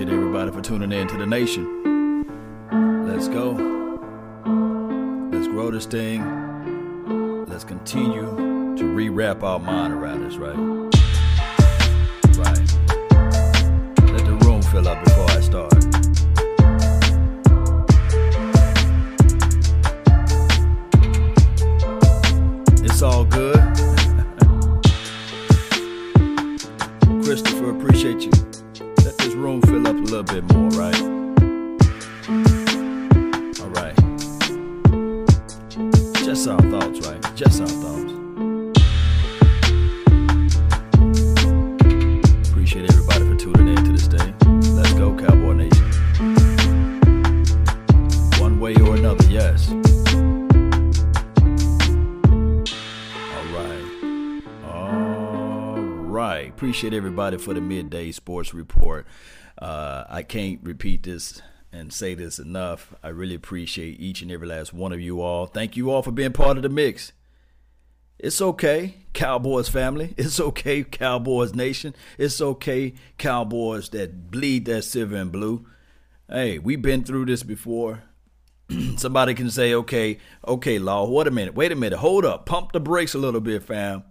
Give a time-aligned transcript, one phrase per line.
[0.00, 2.24] appreciate everybody for tuning in to the nation.
[3.06, 3.50] Let's go.
[5.30, 7.44] Let's grow this thing.
[7.46, 10.56] Let's continue to rewrap our mind around this, right?
[12.38, 12.58] Right.
[14.10, 16.09] Let the room fill up before I start.
[56.70, 59.04] Appreciate everybody for the midday sports report.
[59.58, 62.94] Uh, I can't repeat this and say this enough.
[63.02, 65.46] I really appreciate each and every last one of you all.
[65.46, 67.10] Thank you all for being part of the mix.
[68.20, 70.14] It's okay, Cowboys family.
[70.16, 71.92] It's okay, Cowboys nation.
[72.16, 75.66] It's okay, Cowboys that bleed that silver and blue.
[76.28, 78.04] Hey, we've been through this before.
[78.96, 82.70] Somebody can say, okay, okay, Law, wait a minute, wait a minute, hold up, pump
[82.70, 84.04] the brakes a little bit, fam.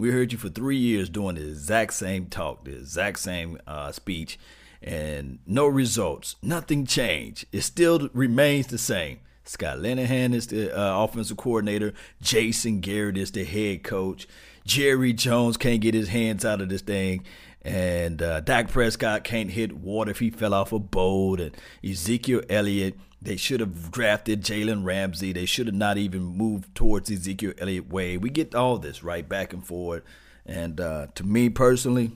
[0.00, 3.92] We heard you for three years doing the exact same talk, the exact same uh,
[3.92, 4.38] speech,
[4.82, 6.36] and no results.
[6.42, 7.44] Nothing changed.
[7.52, 9.20] It still remains the same.
[9.44, 11.92] Scott Linehan is the uh, offensive coordinator.
[12.22, 14.26] Jason Garrett is the head coach.
[14.64, 17.22] Jerry Jones can't get his hands out of this thing.
[17.62, 21.40] And uh, Dak Prescott can't hit water if he fell off a boat.
[21.40, 25.32] And Ezekiel Elliott, they should have drafted Jalen Ramsey.
[25.32, 28.16] They should have not even moved towards Ezekiel Elliott way.
[28.16, 30.02] We get all this right back and forth.
[30.46, 32.12] And uh, to me personally,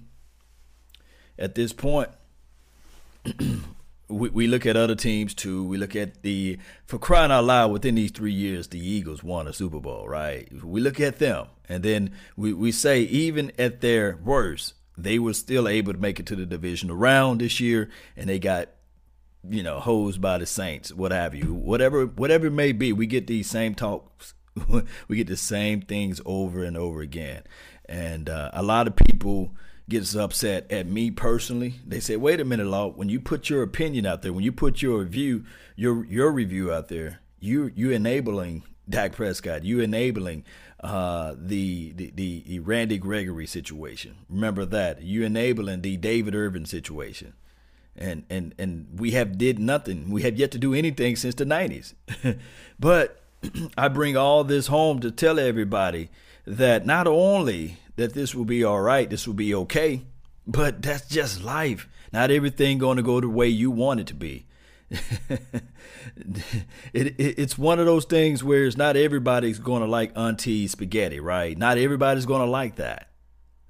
[1.38, 2.08] at this point,
[4.08, 5.64] we, we look at other teams too.
[5.64, 9.48] We look at the for crying out loud within these three years, the Eagles won
[9.48, 10.48] a Super Bowl, right?
[10.62, 15.34] We look at them, and then we, we say even at their worst, they were
[15.34, 18.68] still able to make it to the divisional round this year, and they got
[19.48, 22.92] you know hosed by the Saints, what have you, whatever whatever it may be.
[22.92, 24.34] We get these same talks,
[25.08, 27.42] we get the same things over and over again,
[27.86, 29.54] and uh, a lot of people
[29.88, 31.74] gets upset at me personally.
[31.86, 32.88] They say, "Wait a minute, Law.
[32.88, 35.44] When you put your opinion out there, when you put your review,
[35.76, 39.64] your your review out there, you you enabling Dak Prescott.
[39.64, 40.44] You enabling
[40.84, 44.16] uh, the, the the Randy Gregory situation.
[44.28, 45.02] Remember that.
[45.02, 47.32] You enabling the David Irving situation."
[47.96, 50.10] And, and and we have did nothing.
[50.10, 51.94] We have yet to do anything since the 90s.
[52.78, 53.20] but
[53.78, 56.10] I bring all this home to tell everybody
[56.46, 60.02] that not only that this will be all right, this will be okay,
[60.46, 61.88] but that's just life.
[62.12, 64.46] Not everything going to go the way you want it to be.
[64.90, 65.64] it,
[66.92, 71.20] it, it's one of those things where it's not everybody's going to like Auntie spaghetti,
[71.20, 71.56] right?
[71.56, 73.10] Not everybody's going to like that.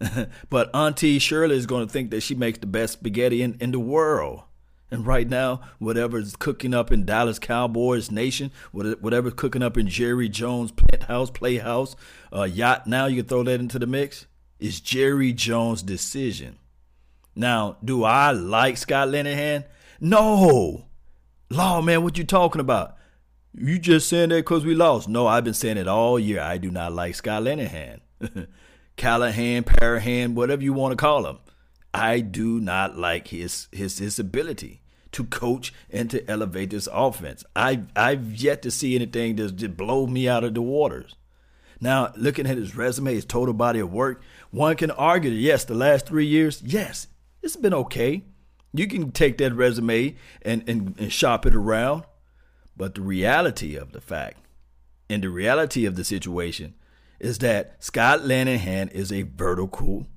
[0.50, 3.70] but Auntie Shirley is going to think that she makes the best spaghetti in, in
[3.72, 4.42] the world.
[4.90, 10.28] And right now, whatever's cooking up in Dallas Cowboys Nation, whatever's cooking up in Jerry
[10.28, 11.96] Jones Penthouse Playhouse,
[12.32, 14.26] uh, Yacht, now you can throw that into the mix,
[14.60, 16.58] is Jerry Jones' decision.
[17.34, 19.64] Now, do I like Scott Linehan?
[20.00, 20.86] No.
[21.54, 22.96] Law, man, what you talking about?
[23.56, 25.08] You just saying that because we lost.
[25.08, 26.40] No, I've been saying it all year.
[26.40, 28.00] I do not like Scott Linehan.
[28.96, 31.38] Callahan, Parahan, whatever you want to call him.
[31.92, 34.82] I do not like his his his ability
[35.12, 37.44] to coach and to elevate this offense.
[37.54, 41.14] I I've yet to see anything that just blow me out of the waters.
[41.80, 45.64] Now, looking at his resume, his total body of work, one can argue that yes,
[45.64, 47.06] the last three years, yes,
[47.42, 48.24] it's been okay.
[48.74, 52.02] You can take that resume and, and, and shop it around.
[52.76, 54.38] But the reality of the fact
[55.08, 56.74] and the reality of the situation
[57.20, 60.08] is that Scott Linehan is a vertical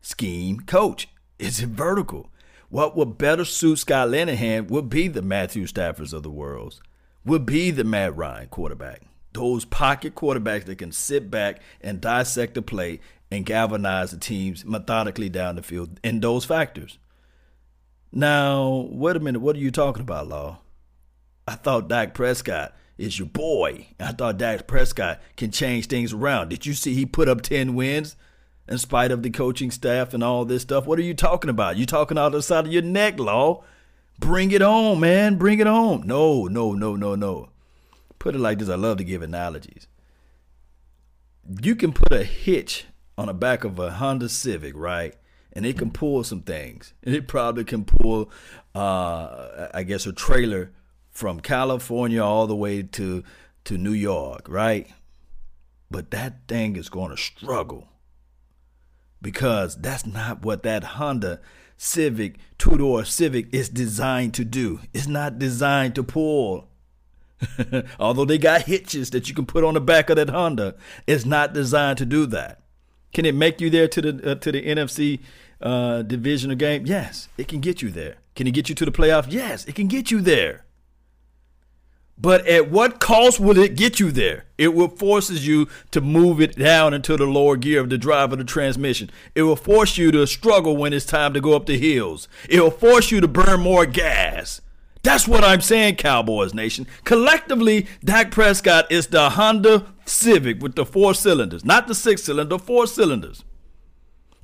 [0.00, 1.08] scheme coach.
[1.38, 2.30] It's a vertical.
[2.68, 6.80] What would better suit Scott Linehan would be the Matthew Staffords of the world,
[7.24, 9.02] would be the Matt Ryan quarterback.
[9.32, 13.00] Those pocket quarterbacks that can sit back and dissect the play
[13.30, 16.98] and galvanize the teams methodically down the field in those factors.
[18.16, 20.58] Now, wait a minute, what are you talking about, Law?
[21.48, 23.88] I thought Dak Prescott is your boy.
[23.98, 26.50] I thought Dak Prescott can change things around.
[26.50, 28.14] Did you see he put up 10 wins
[28.68, 30.86] in spite of the coaching staff and all this stuff?
[30.86, 31.76] What are you talking about?
[31.76, 33.64] You talking out of the side of your neck, Law.
[34.20, 35.34] Bring it on, man.
[35.34, 36.06] Bring it on.
[36.06, 37.48] No, no, no, no, no.
[38.20, 38.68] Put it like this.
[38.68, 39.88] I love to give analogies.
[41.60, 42.84] You can put a hitch
[43.18, 45.16] on the back of a Honda Civic, right?
[45.54, 46.92] And it can pull some things.
[47.02, 48.30] And it probably can pull,
[48.74, 50.72] uh, I guess, a trailer
[51.10, 53.22] from California all the way to
[53.64, 54.88] to New York, right?
[55.90, 57.88] But that thing is going to struggle
[59.22, 61.40] because that's not what that Honda
[61.76, 64.80] Civic two door Civic is designed to do.
[64.92, 66.68] It's not designed to pull.
[67.98, 70.74] Although they got hitches that you can put on the back of that Honda,
[71.06, 72.63] it's not designed to do that.
[73.14, 75.20] Can it make you there to the uh, to the NFC
[75.62, 76.84] uh, divisional game?
[76.84, 78.16] Yes, it can get you there.
[78.34, 79.26] Can it get you to the playoff?
[79.28, 80.64] Yes, it can get you there.
[82.16, 84.44] But at what cost will it get you there?
[84.56, 88.32] It will forces you to move it down into the lower gear of the drive
[88.32, 89.10] of the transmission.
[89.34, 92.28] It will force you to struggle when it's time to go up the hills.
[92.48, 94.60] It will force you to burn more gas.
[95.04, 96.86] That's what I'm saying, Cowboys Nation.
[97.04, 102.58] Collectively, Dak Prescott is the Honda Civic with the four cylinders, not the six cylinder,
[102.58, 103.44] four cylinders.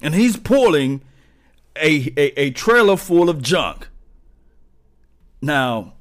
[0.02, 1.00] And he's pulling
[1.76, 3.88] a, a, a trailer full of junk.
[5.40, 5.94] Now,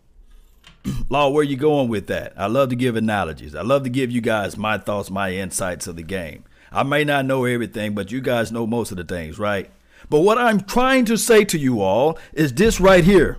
[1.09, 2.33] Law, where you going with that?
[2.35, 3.55] I love to give analogies.
[3.55, 6.43] I love to give you guys my thoughts, my insights of the game.
[6.69, 9.71] I may not know everything, but you guys know most of the things, right?
[10.09, 13.37] But what I'm trying to say to you all is this right here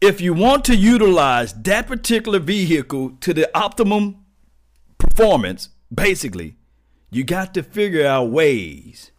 [0.00, 4.24] if you want to utilize that particular vehicle to the optimum
[4.96, 6.56] performance, basically,
[7.10, 9.10] you got to figure out ways,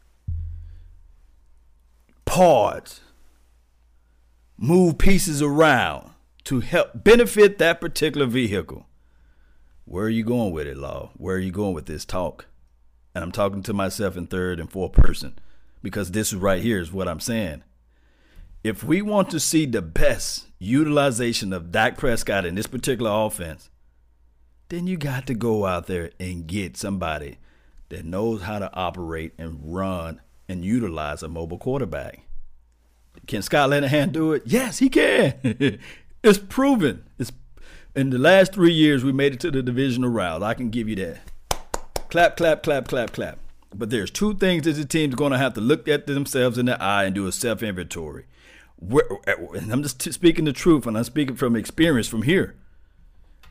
[2.26, 3.02] parts,
[4.58, 6.12] move pieces around
[6.46, 8.86] to help benefit that particular vehicle.
[9.86, 11.12] Where are you going with it, Law?
[11.16, 12.46] Where are you going with this talk?
[13.16, 15.40] And I'm talking to myself in third and fourth person
[15.81, 17.64] because this right here is what I'm saying.
[18.64, 23.70] If we want to see the best utilization of Dak Prescott in this particular offense,
[24.68, 27.38] then you got to go out there and get somebody
[27.88, 32.22] that knows how to operate and run and utilize a mobile quarterback.
[33.26, 34.44] Can Scott Linehan do it?
[34.46, 35.34] Yes, he can.
[36.24, 37.04] it's proven.
[37.18, 37.32] It's
[37.96, 40.44] in the last three years we made it to the divisional round.
[40.44, 41.22] I can give you that.
[42.10, 43.40] Clap, clap, clap, clap, clap.
[43.74, 46.66] But there's two things that the team's going to have to look at themselves in
[46.66, 48.26] the eye and do a self inventory
[48.81, 52.56] and I'm just speaking the truth, and I'm speaking from experience from here.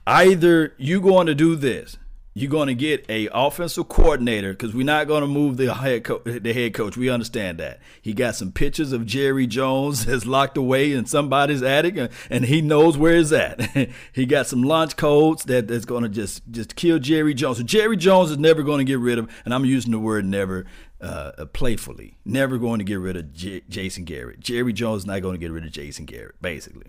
[0.06, 1.98] Either you're going to do this,
[2.38, 6.04] you're going to get a offensive coordinator because we're not going to move the head
[6.04, 6.96] co- the head coach.
[6.96, 11.62] We understand that he got some pictures of Jerry Jones that's locked away in somebody's
[11.62, 13.90] attic, and, and he knows where it's at.
[14.12, 17.58] he got some launch codes that that's going to just just kill Jerry Jones.
[17.58, 20.24] So Jerry Jones is never going to get rid of, and I'm using the word
[20.24, 20.64] never
[21.00, 22.16] uh, playfully.
[22.24, 24.40] Never going to get rid of J- Jason Garrett.
[24.40, 26.86] Jerry Jones is not going to get rid of Jason Garrett, basically.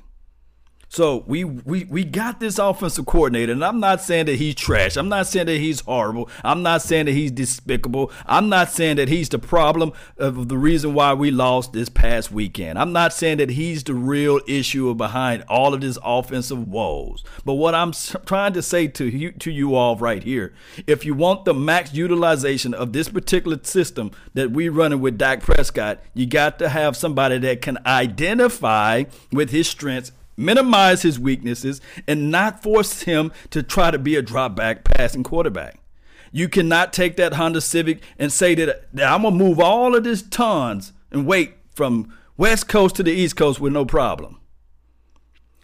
[0.92, 4.98] So we, we we got this offensive coordinator, and I'm not saying that he's trash.
[4.98, 6.28] I'm not saying that he's horrible.
[6.44, 8.12] I'm not saying that he's despicable.
[8.26, 12.32] I'm not saying that he's the problem of the reason why we lost this past
[12.32, 12.80] weekend.
[12.80, 17.24] I'm not saying that he's the real issue behind all of this offensive woes.
[17.46, 17.92] But what I'm
[18.26, 20.56] trying to say to you to you all right here,
[20.88, 25.42] if you want the max utilization of this particular system that we're running with Dak
[25.42, 31.82] Prescott, you got to have somebody that can identify with his strengths minimize his weaknesses,
[32.08, 35.80] and not force him to try to be a drop back passing quarterback.
[36.32, 39.96] You cannot take that Honda Civic and say that, that I'm going to move all
[39.96, 44.40] of this tons and weight from West Coast to the East Coast with no problem.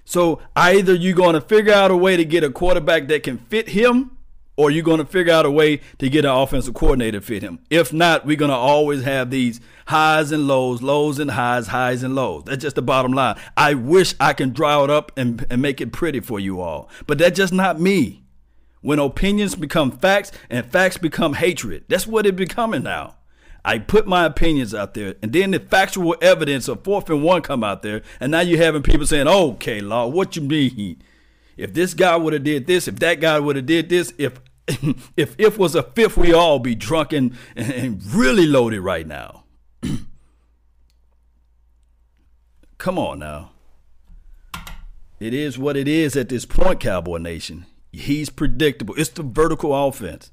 [0.03, 3.37] So either you're going to figure out a way to get a quarterback that can
[3.37, 4.14] fit him
[4.57, 7.43] or you're going to figure out a way to get an offensive coordinator to fit
[7.43, 7.59] him.
[7.69, 12.03] If not, we're going to always have these highs and lows, lows and highs, highs
[12.03, 12.43] and lows.
[12.45, 13.37] That's just the bottom line.
[13.57, 16.89] I wish I can draw it up and, and make it pretty for you all,
[17.07, 18.23] but that's just not me.
[18.81, 23.15] When opinions become facts and facts become hatred, that's what it's becoming now.
[23.65, 27.41] I put my opinions out there, and then the factual evidence of fourth and one
[27.41, 31.01] come out there, and now you're having people saying, "Okay, law, what you mean?"
[31.57, 34.39] If this guy would have did this, if that guy would have did this, if
[35.15, 39.43] if if was a fifth, we all be drunk and, and really loaded right now.
[42.77, 43.51] Come on now.
[45.19, 47.65] It is what it is at this point, Cowboy Nation.
[47.91, 48.95] He's predictable.
[48.97, 50.31] It's the vertical offense.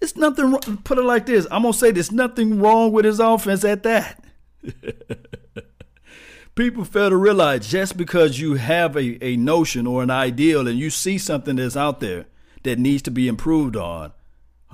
[0.00, 0.80] It's nothing wrong.
[0.84, 1.46] Put it like this.
[1.50, 4.22] I'm gonna say there's nothing wrong with his offense at that.
[6.54, 10.78] people fail to realize just because you have a, a notion or an ideal and
[10.78, 12.26] you see something that's out there
[12.66, 14.12] that needs to be improved on,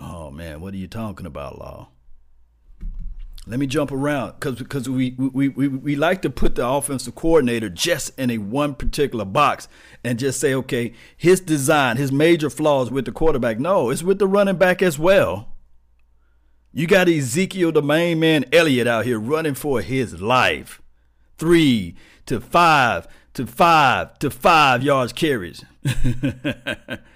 [0.00, 1.88] oh man, what are you talking about, Law?
[3.46, 7.14] Let me jump around because because we, we, we, we like to put the offensive
[7.14, 9.68] coordinator just in a one particular box
[10.04, 13.58] and just say, okay, his design, his major flaws with the quarterback.
[13.58, 15.48] No, it's with the running back as well.
[16.72, 20.80] You got Ezekiel, the main man, Elliott, out here running for his life.
[21.36, 21.96] Three
[22.26, 25.64] to five to five to five yards carries.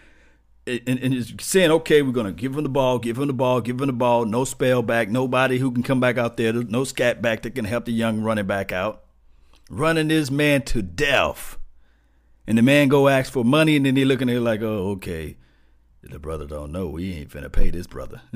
[0.66, 3.32] and, and it's saying, okay, we're going to give him the ball, give him the
[3.32, 4.25] ball, give him the ball.
[4.25, 7.64] No spell back, nobody who can come back out there, no scat back that can
[7.64, 9.04] help the young running back out.
[9.70, 11.58] Running this man to death.
[12.46, 14.90] And the man go ask for money, and then they looking at it like, oh,
[14.90, 15.37] okay.
[16.02, 16.87] The brother don't know.
[16.87, 18.20] We ain't finna pay this brother.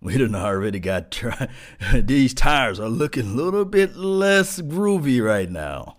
[0.00, 1.48] we done already got tri-
[1.94, 5.96] these tires are looking a little bit less groovy right now.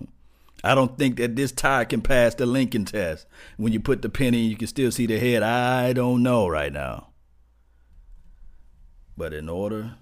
[0.63, 3.27] I don't think that this tire can pass the Lincoln test.
[3.58, 5.43] When you put the in, you can still see the head.
[5.43, 7.10] I don't know right now.
[9.17, 9.96] But in order,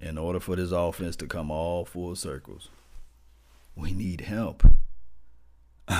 [0.00, 2.70] in order for this offense to come all full circles,
[3.76, 4.64] we need help.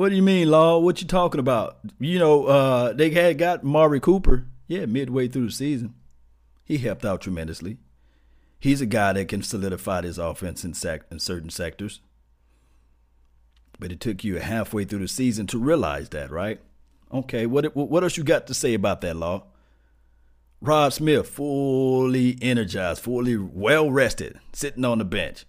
[0.00, 0.78] What do you mean, Law?
[0.78, 1.76] What you talking about?
[1.98, 5.92] You know, uh, they had got Amari Cooper, yeah, midway through the season.
[6.64, 7.76] He helped out tremendously.
[8.60, 12.00] He's a guy that can solidify his offense in, sec- in certain sectors.
[13.78, 16.60] But it took you halfway through the season to realize that, right?
[17.12, 19.44] Okay, what what else you got to say about that, Law?
[20.60, 25.46] Rod Smith, fully energized, fully well rested, sitting on the bench.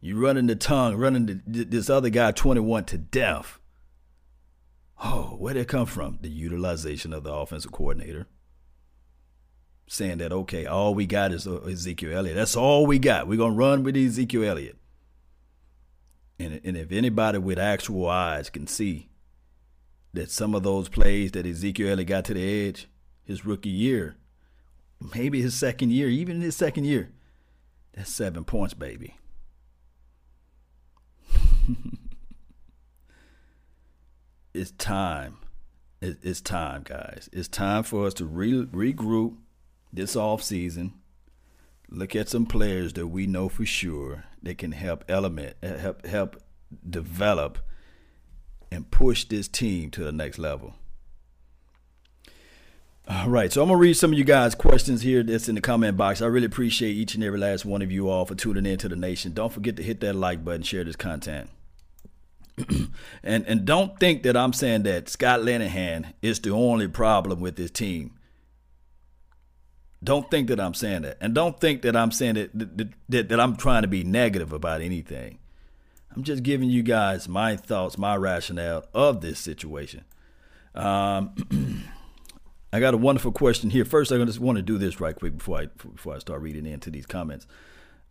[0.00, 3.60] You running the tongue, running the, this other guy 21 to death.
[5.04, 6.18] Oh, where did it come from?
[6.20, 8.26] The utilization of the offensive coordinator.
[9.86, 12.36] Saying that, okay, all we got is uh, Ezekiel Elliott.
[12.36, 13.26] That's all we got.
[13.26, 14.78] We're to run with Ezekiel Elliott.
[16.38, 19.10] And, and if anybody with actual eyes can see
[20.14, 22.88] that some of those plays that Ezekiel Elliott got to the edge
[23.24, 24.16] his rookie year,
[25.14, 27.10] maybe his second year, even his second year,
[27.94, 29.16] that's seven points, baby.
[34.54, 35.36] it's time.
[36.00, 37.30] It's time, guys.
[37.32, 39.36] It's time for us to re- regroup
[39.92, 40.94] this off season.
[41.88, 46.06] Look at some players that we know for sure that can help element, eh, help
[46.06, 46.42] help
[46.88, 47.58] develop,
[48.70, 50.74] and push this team to the next level.
[53.08, 55.60] All right, so I'm gonna read some of you guys' questions here that's in the
[55.60, 56.22] comment box.
[56.22, 58.88] I really appreciate each and every last one of you all for tuning in to
[58.88, 59.32] the nation.
[59.32, 61.50] Don't forget to hit that like button, share this content.
[63.22, 67.56] and and don't think that I'm saying that Scott Linehan is the only problem with
[67.56, 68.14] this team.
[70.02, 73.28] Don't think that I'm saying that, and don't think that I'm saying that that, that,
[73.28, 75.38] that I'm trying to be negative about anything.
[76.14, 80.04] I'm just giving you guys my thoughts, my rationale of this situation.
[80.74, 81.84] Um,
[82.72, 83.84] I got a wonderful question here.
[83.84, 86.66] First, I just want to do this right quick before I before I start reading
[86.66, 87.46] into these comments.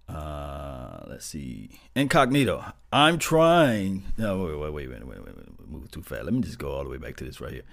[0.08, 1.70] Uh, let's see.
[1.96, 2.64] Incognito.
[2.92, 4.04] I'm trying.
[4.18, 5.70] No, wait, wait, wait, wait, wait, wait, wait.
[5.70, 6.26] Move too fast.
[6.26, 7.64] Let me just go all the way back to this right here.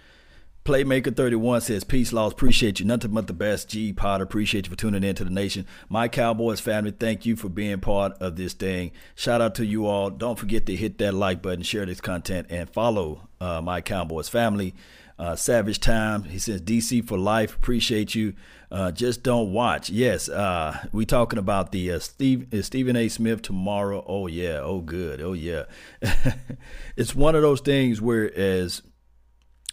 [0.68, 2.32] Playmaker 31 says, Peace, laws.
[2.32, 2.84] Appreciate you.
[2.84, 3.70] Nothing but the best.
[3.70, 3.94] G.
[3.94, 5.64] Potter, appreciate you for tuning in to the nation.
[5.88, 8.92] My Cowboys family, thank you for being part of this thing.
[9.14, 10.10] Shout out to you all.
[10.10, 14.28] Don't forget to hit that like button, share this content, and follow uh, My Cowboys
[14.28, 14.74] family.
[15.18, 17.56] Uh, Savage Time, he says, DC for life.
[17.56, 18.34] Appreciate you.
[18.70, 19.88] Uh, just don't watch.
[19.88, 23.08] Yes, uh, we talking about the uh, Steve Stephen A.
[23.08, 24.04] Smith tomorrow.
[24.06, 24.60] Oh yeah.
[24.60, 25.22] Oh good.
[25.22, 25.64] Oh yeah.
[26.96, 28.82] it's one of those things where as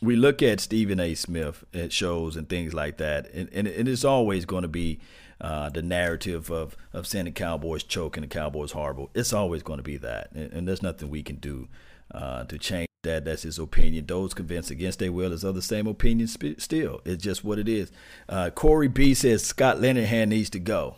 [0.02, 1.16] we look at Stephen A.
[1.16, 5.00] Smith at shows and things like that, and, and, and it's always going to be
[5.42, 9.10] uh, the narrative of of saying the Cowboys choking, the Cowboys horrible.
[9.14, 11.68] It's always going to be that, and, and there's nothing we can do
[12.14, 14.06] uh, to change that that's his opinion.
[14.06, 17.02] Those convinced against their will is of the same opinion sp- still.
[17.06, 17.92] It's just what it is.
[18.28, 20.98] Uh, Corey B says Scott Linehan needs to go.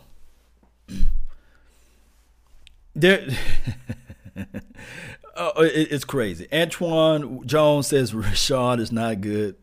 [2.94, 3.28] there,
[5.36, 6.46] oh, it, it's crazy.
[6.52, 9.56] Antoine Jones says Rashard is not good,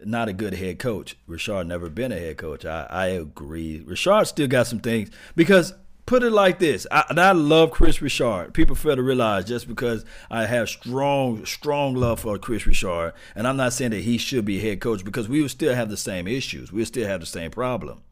[0.00, 1.16] not a good head coach.
[1.28, 2.64] Rashard never been a head coach.
[2.64, 3.80] I, I agree.
[3.80, 5.74] Rashard still got some things because
[6.06, 6.86] put it like this.
[6.90, 8.54] I, I love Kris Richard.
[8.54, 13.46] People fail to realize just because I have strong, strong love for Kris Richard, and
[13.46, 15.96] I'm not saying that he should be head coach because we would still have the
[15.96, 16.72] same issues.
[16.72, 18.02] We would still have the same problem.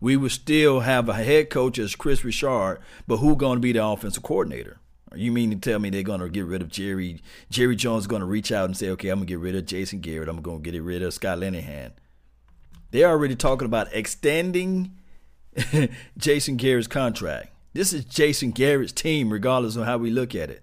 [0.00, 3.72] We would still have a head coach as Kris Richard, but who going to be
[3.72, 4.78] the offensive coordinator?
[5.14, 7.22] You mean to tell me they're going to get rid of Jerry?
[7.50, 10.28] Jerry Jones to reach out and say, okay, I'm to get rid of Jason Garrett.
[10.28, 11.92] I'm to get rid of Scott Linehan.
[12.90, 14.92] They're already talking about extending
[16.18, 17.52] Jason Garrett's contract.
[17.72, 20.62] This is Jason Garrett's team, regardless of how we look at it.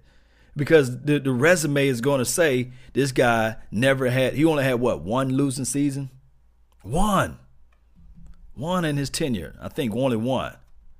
[0.56, 4.80] Because the, the resume is going to say this guy never had, he only had
[4.80, 6.10] what, one losing season?
[6.82, 7.38] One.
[8.54, 9.54] One in his tenure.
[9.60, 10.56] I think only one.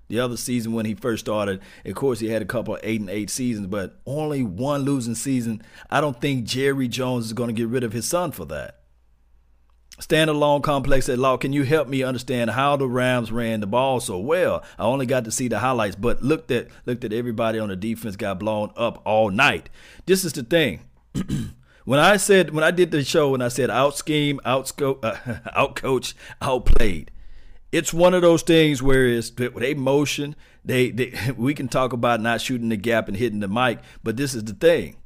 [0.08, 3.00] The other season when he first started, of course, he had a couple of eight
[3.00, 5.62] and eight seasons, but only one losing season.
[5.90, 8.80] I don't think Jerry Jones is going to get rid of his son for that.
[10.00, 13.98] Standalone complex at Law, can you help me understand how the Rams ran the ball
[13.98, 14.62] so well?
[14.78, 17.76] I only got to see the highlights, but looked at looked at everybody on the
[17.76, 19.70] defense got blown up all night.
[20.04, 20.80] This is the thing.
[21.86, 25.02] when I said when I did the show and I said out scheme, out scope,
[25.02, 25.16] uh,
[25.54, 27.10] out coach, outplayed,
[27.76, 30.34] it's one of those things where they motion.
[30.64, 34.16] They, they we can talk about not shooting the gap and hitting the mic, but
[34.16, 34.96] this is the thing.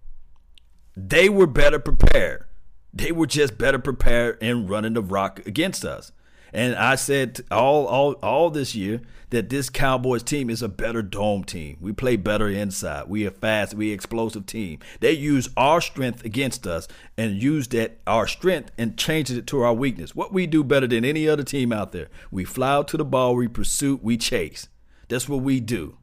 [0.97, 2.45] They were better prepared.
[2.93, 6.13] They were just better prepared in running the rock against us.
[6.53, 11.03] And I said all all all this year that this Cowboys team is a better
[11.03, 11.77] dome team.
[11.81, 13.09] We play better inside.
[13.09, 13.75] We are fast.
[13.75, 14.81] We explosive team.
[14.99, 19.63] They use our strength against us and use that our strength and changes it to
[19.63, 20.15] our weakness.
[20.15, 22.09] What we do better than any other team out there.
[22.31, 23.37] We fly out to the ball.
[23.37, 24.01] We pursue.
[24.03, 24.69] We chase.
[25.09, 25.97] That's what we do.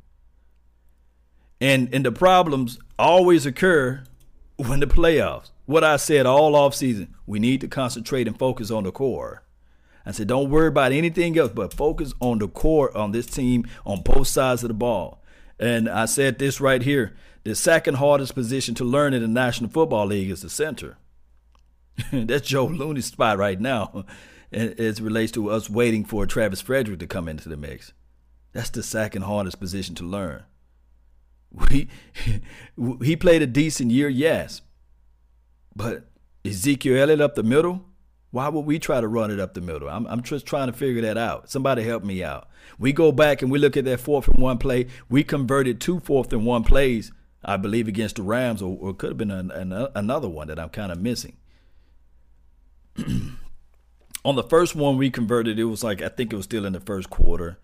[1.59, 4.03] And and the problems always occur
[4.57, 5.51] when the playoffs.
[5.65, 9.43] What I said all off season, we need to concentrate and focus on the core.
[10.07, 13.67] I said, don't worry about anything else, but focus on the core on this team
[13.85, 15.21] on both sides of the ball.
[15.59, 19.69] And I said this right here the second hardest position to learn in the National
[19.69, 20.97] Football League is the center.
[22.13, 24.05] That's Joe Looney's spot right now
[24.51, 27.91] as relates to us waiting for Travis Frederick to come into the mix.
[28.53, 30.43] That's the second hardest position to learn.
[31.69, 31.87] We,
[33.01, 34.61] he played a decent year, yes.
[35.75, 36.05] But
[36.45, 37.85] Ezekiel Elliott up the middle,
[38.31, 39.89] why would we try to run it up the middle?
[39.89, 41.49] I'm, I'm just trying to figure that out.
[41.49, 42.49] Somebody help me out.
[42.77, 44.87] We go back and we look at that fourth and one play.
[45.09, 47.11] We converted two fourth and one plays,
[47.43, 50.59] I believe, against the Rams, or, or could have been an, an, another one that
[50.59, 51.37] I'm kind of missing.
[54.25, 56.73] On the first one we converted, it was like I think it was still in
[56.73, 57.59] the first quarter.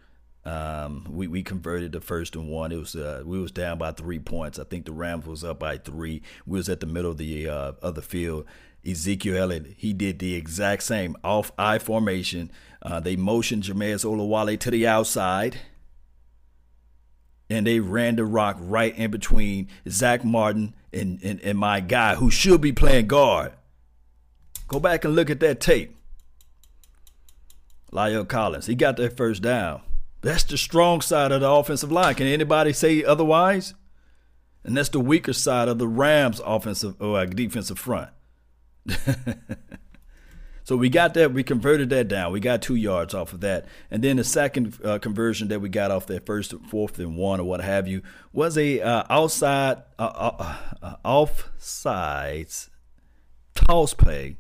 [0.46, 2.72] Um, we we converted the first and one.
[2.72, 4.60] It was uh, we was down by three points.
[4.60, 6.22] I think the Rams was up by three.
[6.46, 8.46] We was at the middle of the uh, of the field.
[8.86, 12.52] Ezekiel Elliott, he did the exact same off eye formation.
[12.82, 15.58] Uh, they motioned Jamize Olawale to the outside,
[17.50, 22.15] and they ran the rock right in between Zack Martin and, and, and my guy
[22.15, 23.54] who should be playing guard.
[24.67, 25.96] Go back and look at that tape.
[27.91, 29.82] La'el Collins, he got that first down.
[30.22, 32.15] That's the strong side of the offensive line.
[32.15, 33.76] Can anybody say otherwise?
[34.63, 38.10] And that's the weaker side of the Rams' offensive or uh, defensive front.
[40.63, 41.34] so we got that.
[41.34, 42.32] We converted that down.
[42.32, 43.65] We got two yards off of that.
[43.89, 47.39] And then the second uh, conversion that we got off that first, fourth, and one
[47.39, 52.69] or what have you was a uh, outside, uh, uh, uh offsides
[53.56, 54.38] toss play,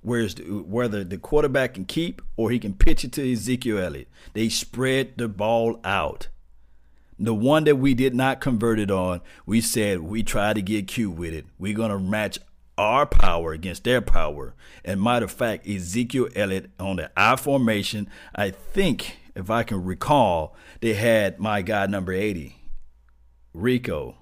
[0.00, 4.08] whereas whether the quarterback can keep or he can pitch it to Ezekiel Elliott.
[4.32, 6.28] They spread the ball out.
[7.18, 10.88] The one that we did not convert it on, we said we tried to get
[10.88, 11.46] cute with it.
[11.58, 12.38] We're gonna match
[12.78, 14.54] our power against their power.
[14.84, 19.84] And matter of fact, Ezekiel Elliott on the I formation, I think, if I can
[19.84, 22.56] recall, they had my guy number 80,
[23.54, 24.16] Rico.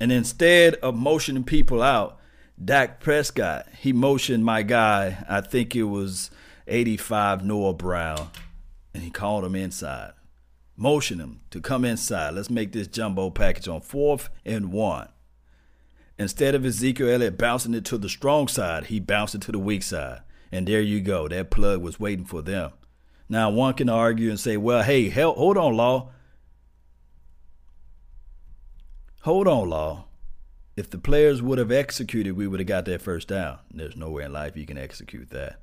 [0.00, 2.18] And instead of motioning people out,
[2.62, 6.30] Dak Prescott, he motioned my guy, I think it was
[6.66, 8.30] 85 Noah Brown,
[8.94, 10.12] and he called him inside.
[10.76, 12.34] Motion him to come inside.
[12.34, 15.08] Let's make this jumbo package on fourth and one.
[16.18, 19.58] Instead of Ezekiel Elliott bouncing it to the strong side, he bounced it to the
[19.58, 20.20] weak side.
[20.50, 21.28] And there you go.
[21.28, 22.72] That plug was waiting for them.
[23.28, 26.10] Now, one can argue and say, well, hey, hell, hold on, Law.
[29.22, 30.04] Hold on, Law.
[30.76, 33.58] If the players would have executed, we would have got that first down.
[33.70, 35.60] There's nowhere in life you can execute that.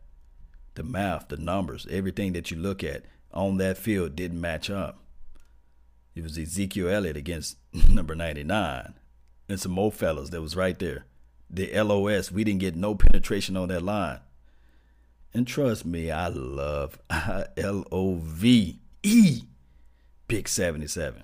[0.75, 4.99] The math, the numbers, everything that you look at on that field didn't match up.
[6.15, 7.57] It was Ezekiel Elliott against
[7.89, 8.95] number 99
[9.49, 11.05] and some more fellas that was right there.
[11.49, 14.19] The LOS, we didn't get no penetration on that line.
[15.33, 16.99] And trust me, I love
[17.57, 19.41] L O V E
[20.27, 21.23] Big 77.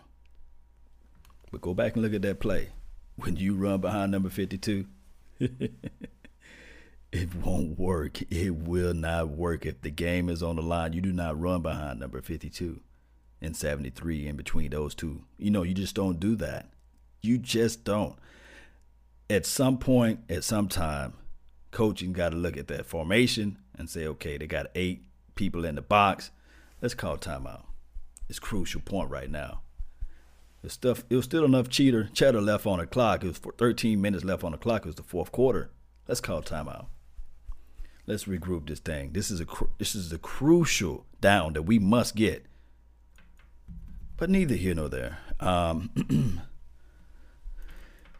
[1.51, 2.69] But go back and look at that play.
[3.17, 4.87] When you run behind number 52,
[5.39, 8.21] it won't work.
[8.31, 9.65] It will not work.
[9.65, 12.81] If the game is on the line, you do not run behind number 52
[13.41, 15.21] and 73 in between those two.
[15.37, 16.69] You know, you just don't do that.
[17.25, 18.15] You just don't.
[19.29, 21.13] At some point, at some time,
[21.71, 25.03] coaching got to look at that formation and say, okay, they got eight
[25.35, 26.31] people in the box.
[26.81, 27.63] Let's call timeout.
[28.29, 29.61] It's crucial point right now.
[30.61, 33.23] The stuff it was still enough cheater cheddar left on the clock.
[33.23, 34.81] It was 13 minutes left on the clock.
[34.81, 35.69] It was the fourth quarter.
[36.07, 36.87] Let's call timeout.
[38.07, 39.11] Let's regroup this thing.
[39.11, 39.45] This is a
[39.77, 42.45] this is a crucial down that we must get
[44.17, 45.19] But neither here nor there.
[45.39, 46.41] Um,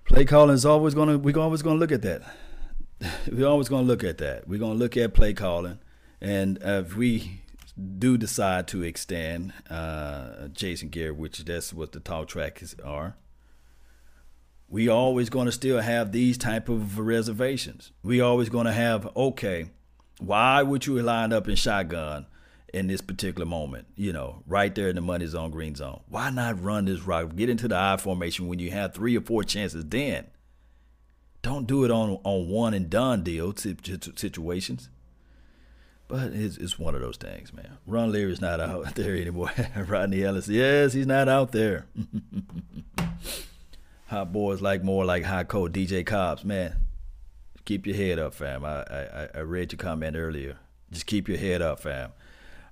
[0.06, 2.22] play calling is always gonna we're always gonna look at that.
[3.32, 4.48] we're always gonna look at that.
[4.48, 5.80] We're gonna look at play calling,
[6.22, 7.42] and if we
[7.98, 13.18] do decide to extend uh, Jason Garrett, which that's what the talk tracks are,
[14.70, 17.92] we always going to still have these type of reservations.
[18.02, 19.72] We always going to have okay,
[20.20, 22.28] why would you line up in shotgun
[22.76, 23.88] in this particular moment?
[23.96, 26.02] You know, right there in the money zone, green zone.
[26.10, 27.36] Why not run this route?
[27.36, 29.86] Get into the I formation when you have three or four chances.
[29.86, 30.28] Then
[31.42, 34.90] don't do it on on one and done deal situations.
[36.08, 37.80] But it's, it's one of those things, man.
[37.88, 39.52] Ron Leary's not out there anymore.
[39.76, 41.88] Rodney Ellis, yes, he's not out there.
[44.08, 46.76] hot boys like more like hot cold DJ Cobbs, man.
[47.64, 48.64] Keep your head up, fam.
[48.64, 50.58] I, I I read your comment earlier.
[50.92, 52.12] Just keep your head up, fam.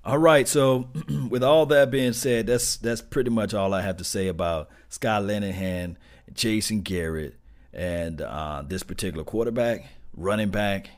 [0.06, 0.90] All right, so
[1.30, 4.70] with all that being said, that's that's pretty much all I have to say about
[4.90, 5.96] Scott Linehan,
[6.34, 7.36] Jason Garrett,
[7.72, 10.90] and uh, this particular quarterback, running back,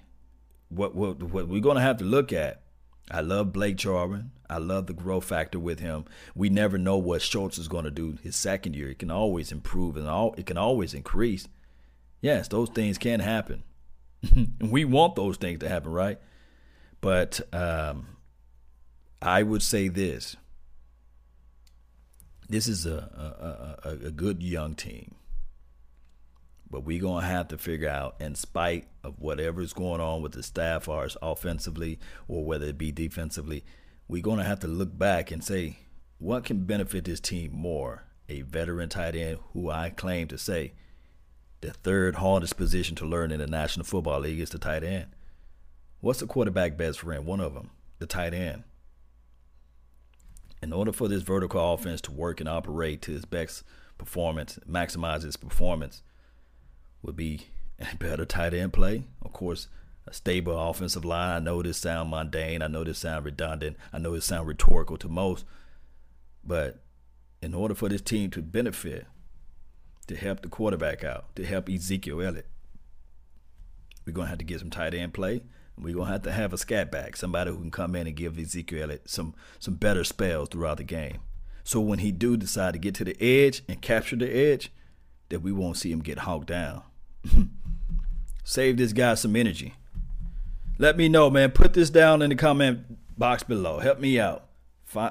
[0.70, 2.64] what what what we're gonna have to look at.
[3.12, 4.32] I love Blake Jarwin.
[4.50, 6.06] I love the growth factor with him.
[6.34, 8.90] We never know what Schultz is going to do his second year.
[8.90, 11.48] It can always improve and all it can always increase.
[12.22, 13.64] Yes, those things can happen.
[14.62, 16.20] we want those things to happen, right?
[17.02, 18.15] But um,
[19.22, 20.36] I would say this:
[22.48, 25.16] this is a, a, a, a good young team.
[26.70, 30.34] But we're going to have to figure out, in spite of whatever's going on with
[30.34, 33.64] the staff, ours offensively or whether it be defensively,
[34.08, 35.78] we're going to have to look back and say,
[36.18, 38.04] what can benefit this team more?
[38.28, 40.74] A veteran tight end who I claim to say
[41.62, 45.08] the third hardest position to learn in the National Football League is the tight end.
[46.02, 47.26] What's the quarterback best friend?
[47.26, 48.64] One of them, the tight end.
[50.62, 53.64] In order for this vertical offense to work and operate to its best
[53.98, 56.02] performance, maximize its performance,
[57.02, 57.48] would be
[57.80, 59.04] a better tight end play.
[59.22, 59.68] Of course,
[60.08, 61.36] a stable offensive line.
[61.36, 62.62] I know this sound mundane.
[62.62, 63.78] I know this sound redundant.
[63.92, 65.46] I know this sound rhetorical to most.
[66.44, 66.80] But
[67.42, 69.06] in order for this team to benefit,
[70.08, 72.48] to help the quarterback out, to help Ezekiel Elliott,
[74.06, 75.44] we're gonna have to get some tight end play.
[75.78, 78.40] We're gonna have to have a scat back, somebody who can come in and give
[78.40, 81.20] Ezekiel some some better spells throughout the game.
[81.64, 84.72] So when he do decide to get to the edge and capture the edge,
[85.30, 86.84] that we won't see him get honked down.
[88.44, 89.74] Save this guy some energy.
[90.78, 91.52] Let me know, man.
[91.52, 93.80] Put this down in the comment box below.
[93.80, 94.45] Help me out.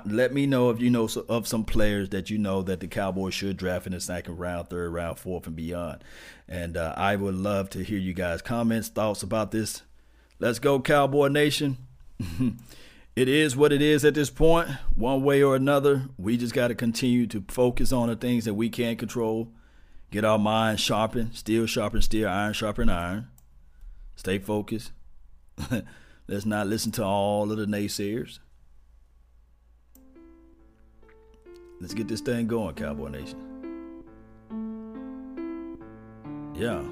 [0.07, 3.35] Let me know if you know of some players that you know that the Cowboys
[3.35, 6.03] should draft in the second round, third round, fourth, and beyond.
[6.49, 9.83] And uh, I would love to hear you guys' comments, thoughts about this.
[10.39, 11.79] Let's go, Cowboy Nation.
[13.17, 14.69] it is what it is at this point.
[14.95, 16.09] one way or another.
[16.19, 19.53] We just got to continue to focus on the things that we can control
[20.15, 23.27] Get our minds sharpened, steel sharpen steel, iron sharpen iron.
[24.15, 24.93] Stay focused.
[26.29, 28.39] Let's not listen to all of the naysayers.
[31.85, 33.39] Let's get this thing going, Cowboy Nation.
[36.55, 36.83] Yeah.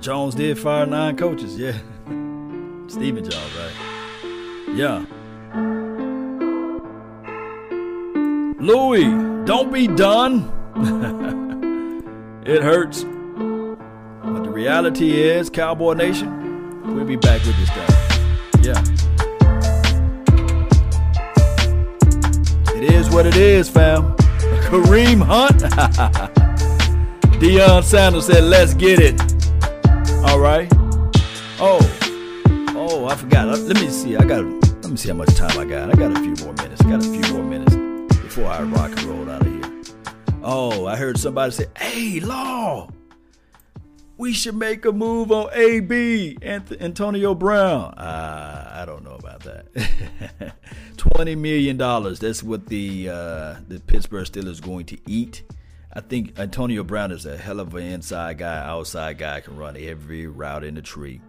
[0.00, 1.70] Jones did fire nine coaches, yeah.
[2.88, 4.74] Stephen Jones, right?
[4.74, 5.04] Yeah.
[8.58, 9.04] Louis,
[9.44, 10.50] don't be done.
[12.44, 13.04] It hurts.
[13.04, 18.62] But the reality is, Cowboy Nation, we'll be back with this guy.
[18.62, 18.97] Yeah.
[23.18, 24.14] What it is, fam.
[24.68, 25.62] Kareem Hunt.
[27.40, 29.20] Deion Sanders said, let's get it.
[30.22, 30.68] All right.
[31.58, 31.80] Oh.
[32.76, 33.48] Oh, I forgot.
[33.58, 34.14] Let me see.
[34.16, 35.90] I got let me see how much time I got.
[35.90, 36.80] I got a few more minutes.
[36.80, 37.74] I got a few more minutes
[38.18, 39.82] before I rock and roll out of here.
[40.44, 42.88] Oh, I heard somebody say, "Hey, Law,
[44.18, 50.54] we should make a move on AB Antonio Brown." Uh, I don't know about that.
[50.98, 52.18] Twenty million dollars.
[52.18, 55.42] That's what the uh, the Pittsburgh Steelers going to eat.
[55.92, 59.76] I think Antonio Brown is a hell of an inside guy, outside guy, can run
[59.76, 61.20] every route in the tree.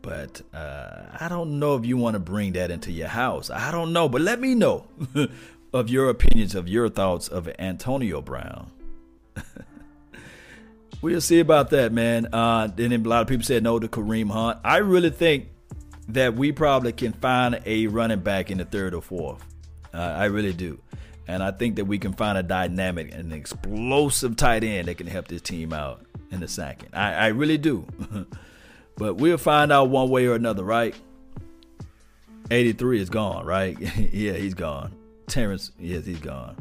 [0.00, 3.50] But uh, I don't know if you want to bring that into your house.
[3.50, 4.86] I don't know, but let me know
[5.72, 8.72] of your opinions, of your thoughts of Antonio Brown.
[11.02, 12.28] we'll see about that, man.
[12.32, 14.58] Uh, then a lot of people said no to Kareem Hunt.
[14.64, 15.48] I really think
[16.08, 19.44] that we probably can find a running back in the third or fourth.
[19.92, 20.80] Uh, I really do.
[21.28, 25.06] And I think that we can find a dynamic and explosive tight end that can
[25.06, 26.88] help this team out in the second.
[26.92, 27.86] I, I really do.
[28.96, 30.94] but we'll find out one way or another, right?
[32.50, 33.78] 83 is gone, right?
[33.96, 34.94] yeah, he's gone.
[35.26, 36.56] Terrence, yes, he's gone.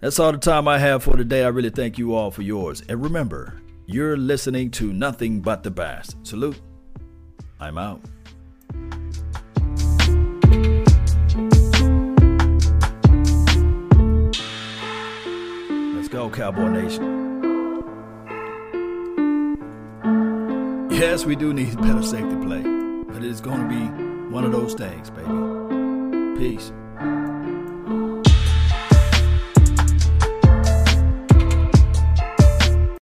[0.00, 1.44] That's all the time I have for today.
[1.44, 2.82] I really thank you all for yours.
[2.88, 6.16] And remember, you're listening to nothing but the best.
[6.26, 6.58] Salute.
[7.60, 8.00] I'm out.
[15.94, 17.18] Let's go, Cowboy Nation.
[20.90, 22.62] Yes, we do need better safety play,
[23.08, 26.38] but it's going to be one of those things, baby.
[26.38, 26.72] Peace.